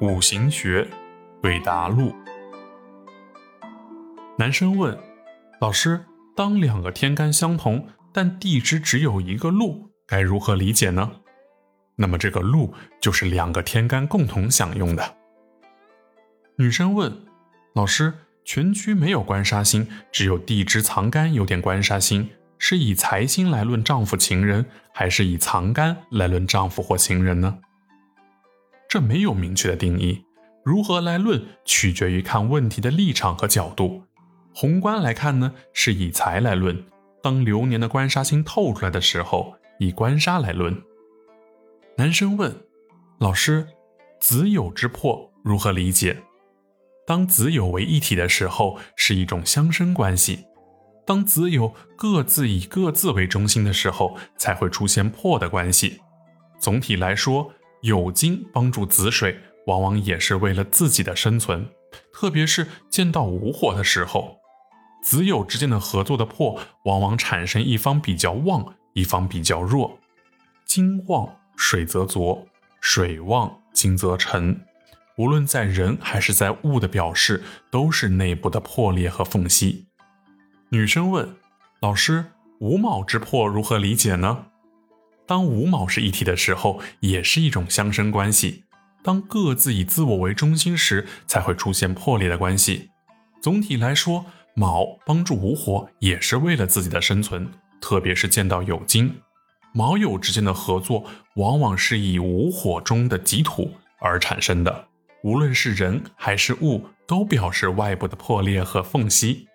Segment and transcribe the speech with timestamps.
[0.00, 0.88] 五行学，
[1.42, 2.14] 对答录。
[4.38, 4.98] 男生问
[5.60, 11.12] ：“老师，当两个天干相同，但地支只有一个禄，该如何理解呢？”
[11.96, 15.16] 那么这个禄就是两个天干共同享用的。
[16.56, 17.14] 女生问
[17.76, 24.64] ：“老师，全局没有官杀星，只有地支藏干有点官杀星，是以财星来论丈夫情人，
[24.94, 27.58] 还是以藏干来论丈夫或情人呢？”
[28.90, 30.24] 这没有明确的定义，
[30.64, 34.02] 如何来论取决于看问题的立场和角度。
[34.52, 36.74] 宏观来看呢，是以财来论；
[37.22, 40.76] 当流年的官杀星透出来的时候，以官杀来论。
[41.98, 42.52] 男生问
[43.20, 43.68] 老师
[44.18, 46.24] ：“子酉之破如何理解？”
[47.06, 50.38] 当子酉为一体的时候，是一种相生关系；
[51.06, 56.00] 当子酉各自以各自为中心的时候，才会出现破的关系。
[56.58, 57.52] 总体来说。
[57.82, 61.68] 酉金帮助子水，往往也是为了自己的生存，
[62.12, 64.38] 特别是见到午火的时候，
[65.02, 69.98] 子酉之间的合作的破，往往产生一方比较旺，一方比较弱。
[70.66, 72.46] 金旺水则浊，
[72.80, 74.64] 水旺金则沉。
[75.16, 79.86] 无论在人还是在物的表示，都是内部的破裂和缝隙。
[80.70, 81.36] 女生问
[81.80, 84.46] 老师：午卯之破如何理解呢？
[85.30, 88.64] 当五卯是一体的时候，也是一种相生关系。
[89.00, 92.90] 当各自以自我为中心时，才会出现破裂的关系。
[93.40, 97.48] 总体来说，卯帮助午火，也是为了自己的生存。
[97.80, 99.20] 特别是见到酉金，
[99.72, 101.04] 卯酉之间的合作，
[101.36, 104.88] 往往是以午火中的己土而产生的。
[105.22, 109.46] 无论是人还是物，都表示外部的破裂和缝隙。